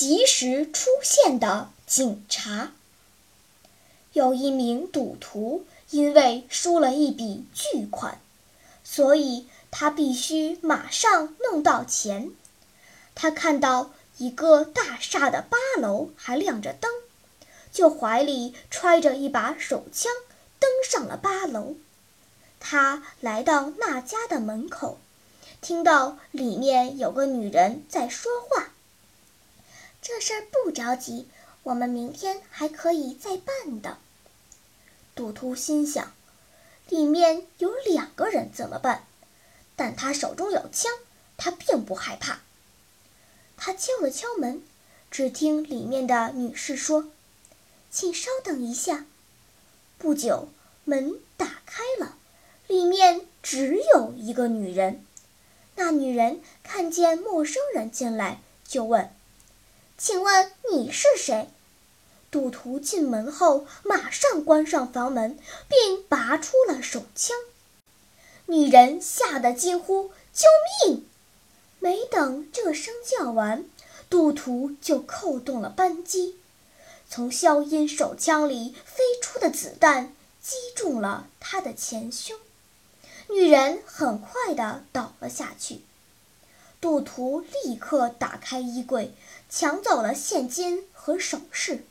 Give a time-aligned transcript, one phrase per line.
[0.00, 2.72] 及时出现的警察。
[4.14, 8.18] 有一名赌徒因为输了一笔巨款，
[8.82, 12.30] 所以他必须马上弄到钱。
[13.14, 16.90] 他看到一个大厦的八楼还亮着灯，
[17.70, 20.10] 就怀里揣着一把手枪，
[20.58, 21.74] 登上了八楼。
[22.58, 24.96] 他来到那家的门口，
[25.60, 28.70] 听到里面有个女人在说话。
[30.02, 31.28] 这事儿不着急，
[31.62, 33.98] 我们明天还可以再办的。
[35.14, 36.12] 赌徒心想，
[36.88, 39.04] 里面有两个人怎么办？
[39.76, 40.90] 但他手中有枪，
[41.36, 42.40] 他并不害怕。
[43.56, 44.62] 他敲了敲门，
[45.10, 47.10] 只听里面的女士说
[47.90, 49.04] ：“请稍等一下。”
[49.98, 50.48] 不久，
[50.84, 52.16] 门打开了，
[52.66, 55.04] 里面只有一个女人。
[55.76, 59.14] 那女人看见陌生人进来，就问。
[60.02, 61.50] 请问你是谁？
[62.30, 67.36] 赌徒进门后，马上关上房门，并拔出了手枪。
[68.46, 70.46] 女人吓得惊呼：“救
[70.88, 71.06] 命！”
[71.80, 73.66] 没等这声叫完，
[74.08, 76.38] 赌徒就扣动了扳机，
[77.10, 82.38] 从消音手枪里飞出的子弹击中了他的前胸，
[83.28, 85.82] 女人很快地倒了下去。
[86.80, 89.12] 赌徒立刻打开衣柜，
[89.50, 91.84] 抢走了现金和首饰。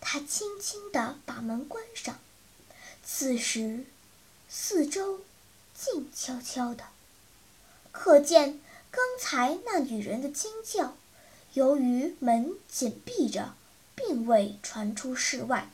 [0.00, 2.18] 他轻轻地把门关上。
[3.04, 3.84] 此时，
[4.48, 5.20] 四周
[5.74, 6.84] 静悄悄的，
[7.92, 8.60] 可见
[8.90, 10.96] 刚才那女人的惊叫，
[11.52, 13.54] 由于门紧闭着，
[13.94, 15.70] 并未传出室外。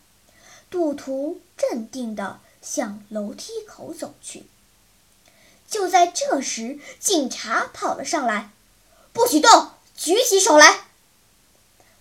[0.69, 4.45] 赌徒镇定地向楼梯口走去。
[5.73, 8.51] 就在这时，警察跑了上来
[9.15, 10.85] ，“不许动，举起手来！”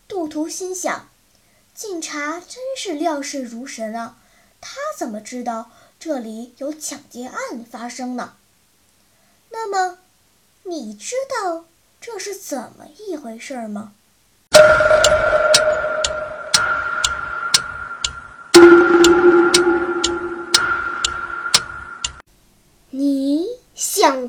[0.09, 1.07] 赌徒心想
[1.73, 4.17] ：“警察真是料事如神啊！
[4.59, 8.33] 他怎么知道这里有抢劫案发生呢？”
[9.51, 9.99] 那么，
[10.63, 11.63] 你知道
[12.01, 13.93] 这是怎么一回事吗？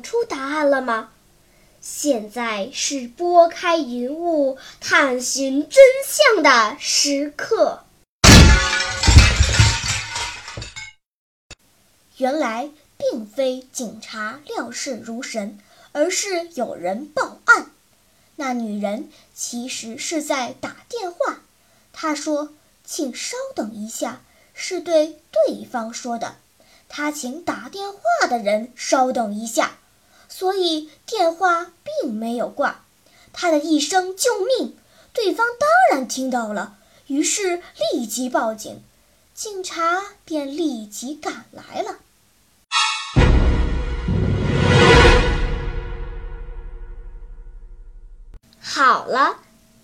[0.03, 1.09] 出答案了吗？
[1.81, 7.83] 现在是拨开云雾探寻真相的时刻。
[12.17, 15.59] 原来并非警察料事如神，
[15.91, 17.71] 而是有人报案。
[18.35, 21.41] 那女人其实是在打电话。
[21.91, 22.53] 她说
[22.85, 24.21] ：“请稍等一下。”
[24.55, 26.35] 是对对方说的。
[26.87, 29.79] 她请打电话的人稍等一下，
[30.43, 31.71] 所以电话
[32.01, 32.81] 并没有挂。
[33.31, 34.75] 他的一声救命，
[35.13, 36.75] 对方当然听到了，
[37.07, 38.83] 于是立即报警，
[39.33, 41.95] 警察便立即赶来了。
[48.59, 49.37] 好了，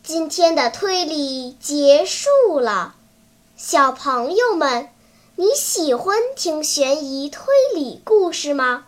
[0.03, 2.95] 今天的推理结束了，
[3.55, 4.89] 小朋友们。
[5.37, 8.87] 你喜欢听悬疑推理故事吗？